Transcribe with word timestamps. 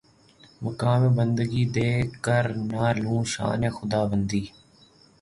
مقام 0.63 1.01
بندگی 1.17 1.63
دے 1.75 1.89
کر 2.25 2.45
نہ 2.69 2.85
لوں 3.01 3.21
شان 3.31 3.61
خداوندی 3.75 4.43